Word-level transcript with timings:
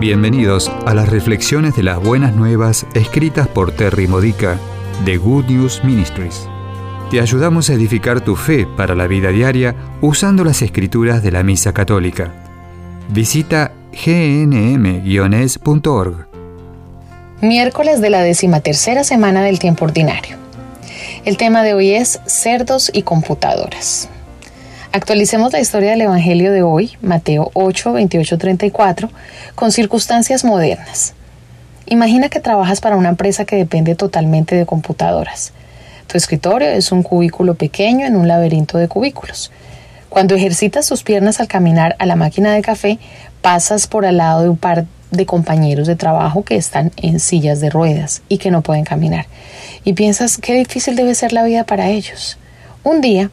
Bienvenidos 0.00 0.70
a 0.86 0.94
las 0.94 1.08
reflexiones 1.08 1.74
de 1.74 1.82
las 1.82 2.00
buenas 2.00 2.32
nuevas 2.32 2.86
escritas 2.94 3.48
por 3.48 3.72
Terry 3.72 4.06
Modica 4.06 4.56
de 5.04 5.16
Good 5.16 5.46
News 5.46 5.82
Ministries. 5.82 6.48
Te 7.10 7.20
ayudamos 7.20 7.68
a 7.68 7.72
edificar 7.72 8.20
tu 8.20 8.36
fe 8.36 8.64
para 8.76 8.94
la 8.94 9.08
vida 9.08 9.30
diaria 9.30 9.74
usando 10.00 10.44
las 10.44 10.62
escrituras 10.62 11.20
de 11.24 11.32
la 11.32 11.42
Misa 11.42 11.74
Católica. 11.74 12.32
Visita 13.08 13.72
gnm-es.org. 13.90 15.08
Miércoles 17.42 18.00
de 18.00 18.10
la 18.10 18.22
decimatercera 18.22 19.02
semana 19.02 19.42
del 19.42 19.58
tiempo 19.58 19.84
ordinario. 19.84 20.36
El 21.24 21.36
tema 21.36 21.64
de 21.64 21.74
hoy 21.74 21.90
es 21.90 22.20
cerdos 22.24 22.88
y 22.94 23.02
computadoras. 23.02 24.08
Actualicemos 24.90 25.52
la 25.52 25.60
historia 25.60 25.90
del 25.90 26.00
Evangelio 26.00 26.50
de 26.50 26.62
hoy, 26.62 26.92
Mateo 27.02 27.50
8, 27.52 27.92
28, 27.92 28.38
34, 28.38 29.10
con 29.54 29.70
circunstancias 29.70 30.44
modernas. 30.44 31.12
Imagina 31.84 32.30
que 32.30 32.40
trabajas 32.40 32.80
para 32.80 32.96
una 32.96 33.10
empresa 33.10 33.44
que 33.44 33.56
depende 33.56 33.94
totalmente 33.94 34.56
de 34.56 34.64
computadoras. 34.64 35.52
Tu 36.06 36.16
escritorio 36.16 36.68
es 36.68 36.90
un 36.90 37.02
cubículo 37.02 37.54
pequeño 37.54 38.06
en 38.06 38.16
un 38.16 38.28
laberinto 38.28 38.78
de 38.78 38.88
cubículos. 38.88 39.52
Cuando 40.08 40.34
ejercitas 40.34 40.86
tus 40.86 41.02
piernas 41.02 41.38
al 41.38 41.48
caminar 41.48 41.94
a 41.98 42.06
la 42.06 42.16
máquina 42.16 42.54
de 42.54 42.62
café, 42.62 42.98
pasas 43.42 43.86
por 43.88 44.06
al 44.06 44.16
lado 44.16 44.42
de 44.42 44.48
un 44.48 44.56
par 44.56 44.86
de 45.10 45.26
compañeros 45.26 45.86
de 45.86 45.96
trabajo 45.96 46.44
que 46.44 46.56
están 46.56 46.92
en 46.96 47.20
sillas 47.20 47.60
de 47.60 47.68
ruedas 47.68 48.22
y 48.30 48.38
que 48.38 48.50
no 48.50 48.62
pueden 48.62 48.84
caminar. 48.84 49.26
Y 49.84 49.92
piensas 49.92 50.38
qué 50.38 50.54
difícil 50.54 50.96
debe 50.96 51.14
ser 51.14 51.34
la 51.34 51.44
vida 51.44 51.64
para 51.64 51.90
ellos. 51.90 52.38
Un 52.84 53.02
día, 53.02 53.30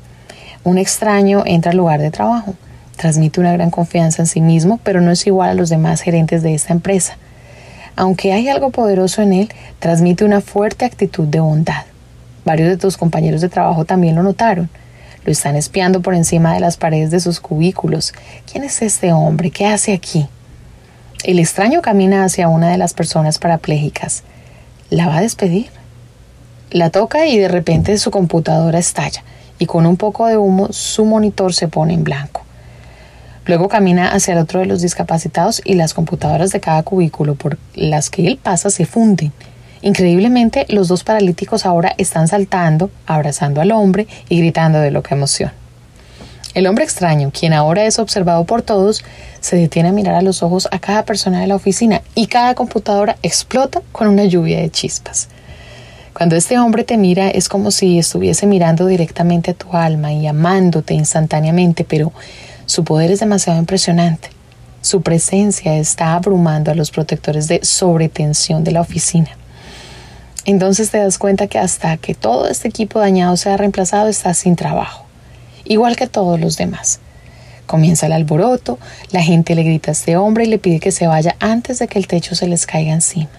un 0.66 0.80
extraño 0.80 1.44
entra 1.46 1.72
al 1.72 1.78
lugar 1.78 2.02
de 2.02 2.10
trabajo, 2.10 2.56
transmite 2.98 3.40
una 3.40 3.54
gran 3.54 3.70
confianza 3.70 4.24
en 4.24 4.28
sí 4.28 4.42
mismo, 4.42 4.80
pero 4.84 5.00
no 5.00 5.12
es 5.12 5.26
igual 5.28 5.52
a 5.52 5.54
los 5.54 5.70
demás 5.70 6.02
gerentes 6.02 6.42
de 6.42 6.56
esta 6.56 6.74
empresa. 6.74 7.18
Aunque 7.96 8.34
hay 8.34 8.50
algo 8.50 8.72
poderoso 8.72 9.22
en 9.22 9.34
él, 9.34 9.50
transmite 9.78 10.26
una 10.26 10.42
fuerte 10.42 10.84
actitud 10.84 11.28
de 11.28 11.40
bondad. 11.40 11.84
Varios 12.46 12.68
de 12.68 12.78
tus 12.78 12.98
compañeros 12.98 13.42
de 13.42 13.50
trabajo 13.50 13.86
también 13.86 14.16
lo 14.16 14.24
notaron. 14.24 14.70
Lo 15.24 15.32
están 15.32 15.56
espiando 15.56 16.02
por 16.02 16.16
encima 16.16 16.56
de 16.56 16.60
las 16.60 16.78
paredes 16.78 17.12
de 17.12 17.20
sus 17.20 17.40
cubículos. 17.40 18.14
¿Quién 18.52 18.64
es 18.64 18.82
este 18.82 19.14
hombre? 19.14 19.52
¿Qué 19.52 19.68
hace 19.68 19.94
aquí? 19.94 20.28
El 21.24 21.38
extraño 21.38 21.84
camina 21.84 22.24
hacia 22.24 22.50
una 22.50 22.72
de 22.72 22.80
las 22.80 22.96
personas 22.96 23.38
parapléjicas. 23.38 24.24
¿La 24.90 25.08
va 25.08 25.18
a 25.18 25.22
despedir? 25.22 25.70
La 26.72 26.90
toca 26.90 27.28
y 27.28 27.38
de 27.38 27.50
repente 27.50 28.00
su 28.00 28.10
computadora 28.10 28.80
estalla 28.80 29.24
y 29.60 29.66
con 29.66 29.86
un 29.86 29.98
poco 29.98 30.28
de 30.28 30.38
humo 30.38 30.72
su 30.72 31.06
monitor 31.06 31.54
se 31.54 31.68
pone 31.68 31.94
en 31.94 32.04
blanco. 32.04 32.44
Luego 33.46 33.70
camina 33.70 34.10
hacia 34.10 34.34
el 34.34 34.40
otro 34.40 34.60
de 34.60 34.66
los 34.66 34.82
discapacitados 34.82 35.62
y 35.64 35.76
las 35.76 35.94
computadoras 35.94 36.52
de 36.52 36.60
cada 36.60 36.82
cubículo 36.84 37.36
por 37.36 37.58
las 37.76 38.10
que 38.10 38.28
él 38.28 38.40
pasa 38.42 38.70
se 38.70 38.86
funden. 38.86 39.32
Increíblemente, 39.82 40.66
los 40.70 40.88
dos 40.88 41.04
paralíticos 41.04 41.66
ahora 41.66 41.94
están 42.00 42.28
saltando, 42.28 42.90
abrazando 43.06 43.62
al 43.62 43.72
hombre 43.72 44.08
y 44.30 44.40
gritando 44.40 44.80
de 44.80 44.90
loca 44.90 45.14
emoción. 45.14 45.52
El 46.56 46.66
hombre 46.66 46.86
extraño, 46.86 47.32
quien 47.38 47.54
ahora 47.54 47.86
es 47.86 48.00
observado 48.00 48.46
por 48.46 48.62
todos, 48.62 49.04
se 49.42 49.58
detiene 49.58 49.90
a 49.90 49.92
mirar 49.92 50.16
a 50.16 50.22
los 50.22 50.42
ojos 50.42 50.68
a 50.72 50.80
cada 50.80 51.04
persona 51.04 51.42
de 51.42 51.48
la 51.48 51.56
oficina 51.56 52.02
y 52.16 52.28
cada 52.28 52.56
computadora 52.56 53.18
explota 53.22 53.82
con 53.92 54.08
una 54.08 54.24
lluvia 54.24 54.60
de 54.60 54.72
chispas. 54.72 55.28
Cuando 56.16 56.38
este 56.38 56.58
hombre 56.58 56.86
te 56.86 56.96
mira 56.96 57.28
es 57.28 57.50
como 57.50 57.72
si 57.72 58.00
estuviese 58.00 58.48
mirando 58.48 58.86
directamente 58.86 59.52
a 59.52 59.54
tu 59.54 59.74
alma 59.74 60.14
y 60.14 60.28
amándote 60.28 60.94
instantáneamente, 60.94 61.84
pero 61.84 62.14
su 62.66 62.86
poder 62.86 63.12
es 63.12 63.20
demasiado 63.20 63.60
impresionante. 63.60 64.30
Su 64.80 65.02
presencia 65.02 65.76
está 65.76 66.14
abrumando 66.14 66.72
a 66.72 66.74
los 66.74 66.90
protectores 66.90 67.50
de 67.50 67.60
sobretensión 67.66 68.64
de 68.64 68.72
la 68.72 68.80
oficina. 68.80 69.32
Entonces 70.46 70.90
te 70.90 71.00
das 71.00 71.18
cuenta 71.18 71.48
que 71.48 71.60
hasta 71.60 71.98
que 71.98 72.16
todo 72.16 72.48
este 72.48 72.70
equipo 72.70 73.00
dañado 73.00 73.36
sea 73.36 73.58
reemplazado 73.58 74.08
está 74.08 74.34
sin 74.34 74.56
trabajo, 74.56 75.04
igual 75.66 75.98
que 75.98 76.08
todos 76.08 76.40
los 76.40 76.56
demás. 76.56 77.02
Comienza 77.66 78.06
el 78.06 78.14
alboroto, 78.14 78.80
la 79.12 79.22
gente 79.22 79.54
le 79.54 79.64
grita 79.64 79.92
a 79.92 80.00
este 80.00 80.16
hombre 80.16 80.46
y 80.46 80.48
le 80.48 80.60
pide 80.60 80.80
que 80.80 80.94
se 80.94 81.08
vaya 81.08 81.36
antes 81.42 81.80
de 81.80 81.90
que 81.90 82.00
el 82.00 82.08
techo 82.08 82.36
se 82.36 82.48
les 82.48 82.66
caiga 82.66 82.94
encima. 82.94 83.32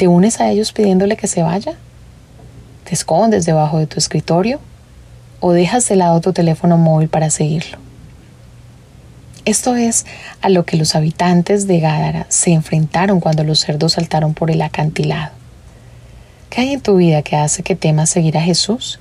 ¿Te 0.00 0.08
unes 0.08 0.40
a 0.40 0.50
ellos 0.50 0.72
pidiéndole 0.72 1.18
que 1.18 1.26
se 1.26 1.42
vaya? 1.42 1.74
¿Te 2.84 2.94
escondes 2.94 3.44
debajo 3.44 3.78
de 3.78 3.86
tu 3.86 3.98
escritorio? 3.98 4.58
¿O 5.40 5.52
dejas 5.52 5.86
de 5.90 5.96
lado 5.96 6.22
tu 6.22 6.32
teléfono 6.32 6.78
móvil 6.78 7.10
para 7.10 7.28
seguirlo? 7.28 7.76
Esto 9.44 9.76
es 9.76 10.06
a 10.40 10.48
lo 10.48 10.64
que 10.64 10.78
los 10.78 10.94
habitantes 10.94 11.66
de 11.66 11.80
Gádara 11.80 12.24
se 12.30 12.52
enfrentaron 12.52 13.20
cuando 13.20 13.44
los 13.44 13.60
cerdos 13.60 13.92
saltaron 13.92 14.32
por 14.32 14.50
el 14.50 14.62
acantilado. 14.62 15.32
¿Qué 16.48 16.62
hay 16.62 16.72
en 16.72 16.80
tu 16.80 16.96
vida 16.96 17.20
que 17.20 17.36
hace 17.36 17.62
que 17.62 17.76
temas 17.76 18.08
seguir 18.08 18.38
a 18.38 18.42
Jesús? 18.42 19.00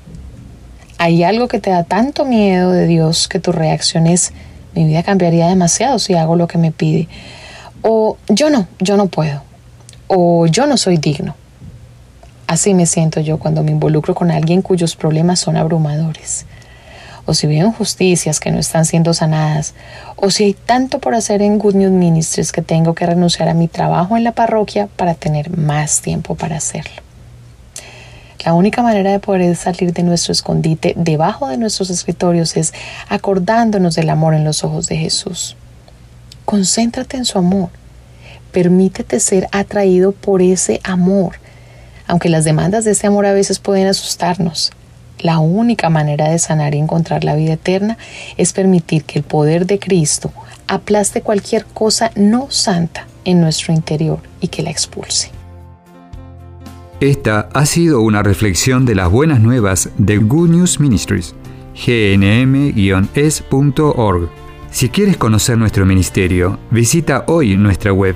¿Hay 0.98 1.24
algo 1.24 1.48
que 1.48 1.62
te 1.62 1.70
da 1.70 1.86
tanto 1.86 2.26
miedo 2.26 2.74
de 2.74 2.88
Dios 2.88 3.30
que 3.30 3.40
tu 3.40 3.54
reacción 3.54 4.06
es 4.06 4.34
mi 4.76 4.84
vida 4.84 5.02
cambiaría 5.04 5.48
demasiado 5.48 5.98
si 5.98 6.16
hago 6.16 6.36
lo 6.36 6.50
que 6.50 6.58
me 6.58 6.74
pide? 6.74 7.08
O 7.84 8.18
yo 8.28 8.50
no, 8.50 8.68
yo 8.80 8.98
no 8.98 9.08
puedo 9.08 9.48
o 10.09 10.47
yo 10.47 10.66
no 10.66 10.75
soy 10.75 10.97
digno. 10.97 11.36
Así 12.47 12.74
me 12.74 12.88
siento 12.88 13.20
yo 13.20 13.38
cuando 13.38 13.64
me 13.64 13.70
involucro 13.70 14.16
con 14.16 14.31
alguien 14.31 14.64
cuyos 14.64 14.96
problemas 14.96 15.40
son 15.40 15.56
abrumadores. 15.56 16.47
O 17.25 17.36
si 17.36 17.46
veo 17.46 17.68
injusticias 17.68 18.40
que 18.40 18.50
no 18.52 18.58
están 18.58 18.86
siendo 18.86 19.14
sanadas, 19.14 19.75
o 20.16 20.31
si 20.31 20.46
hay 20.46 20.53
tanto 20.53 20.97
por 20.97 21.14
hacer 21.14 21.44
en 21.44 21.59
Good 21.59 21.75
News 21.75 21.92
Ministries 21.92 22.52
que 22.52 22.64
tengo 22.64 22.96
que 22.96 23.06
renunciar 23.06 23.50
a 23.50 23.53
mi 23.53 23.68
trabajo 23.68 24.18
en 24.18 24.24
la 24.24 24.31
parroquia 24.31 24.88
para 24.88 25.14
tener 25.14 25.56
más 25.56 26.02
tiempo 26.02 26.34
para 26.34 26.58
hacerlo. 26.58 27.03
La 28.44 28.56
única 28.56 28.81
manera 28.81 29.12
de 29.12 29.20
poder 29.20 29.56
salir 29.56 29.94
de 29.94 30.02
nuestro 30.02 30.31
escondite 30.31 30.96
debajo 30.97 31.47
de 31.50 31.58
nuestros 31.58 31.91
escritorios 31.91 32.58
es 32.58 32.74
acordándonos 33.09 33.94
del 33.94 34.09
amor 34.09 34.34
en 34.34 34.44
los 34.44 34.64
ojos 34.64 34.88
de 34.88 34.97
Jesús. 34.97 35.56
Concéntrate 36.46 37.16
en 37.18 37.26
su 37.26 37.38
amor 37.38 37.70
Permítete 38.52 39.20
ser 39.20 39.48
atraído 39.52 40.12
por 40.12 40.42
ese 40.42 40.82
amor, 40.84 41.36
aunque 42.08 42.30
las 42.30 42.44
demandas 42.44 42.86
de 42.86 42.92
ese 42.92 43.08
amor 43.08 43.26
a 43.26 43.34
veces 43.34 43.60
pueden 43.60 43.88
asustarnos. 43.88 44.72
La 45.20 45.40
única 45.40 45.90
manera 45.90 46.30
de 46.30 46.40
sanar 46.40 46.74
y 46.76 46.80
encontrar 46.80 47.24
la 47.24 47.36
vida 47.36 47.54
eterna 47.54 47.98
es 48.38 48.54
permitir 48.54 49.04
que 49.04 49.20
el 49.20 49.26
poder 49.26 49.66
de 49.66 49.78
Cristo 49.78 50.32
aplaste 50.68 51.22
cualquier 51.22 51.66
cosa 51.66 52.12
no 52.16 52.50
santa 52.50 53.06
en 53.26 53.42
nuestro 53.42 53.74
interior 53.74 54.20
y 54.40 54.48
que 54.48 54.64
la 54.64 54.70
expulse. 54.70 55.32
Esta 57.02 57.50
ha 57.54 57.66
sido 57.66 58.02
una 58.02 58.24
reflexión 58.24 58.86
de 58.86 58.96
las 58.96 59.09
buenas 59.09 59.40
nuevas 59.40 59.90
de 59.98 60.18
Good 60.18 60.50
News 60.50 60.80
Ministries, 60.80 61.34
gnm-es.org. 61.76 63.09
Si 64.72 64.90
quieres 64.90 65.18
conocer 65.18 65.58
nuestro 65.58 65.86
ministerio, 65.86 66.59
visita 66.72 67.24
hoy 67.28 67.58
nuestra 67.58 67.94
web 67.94 68.16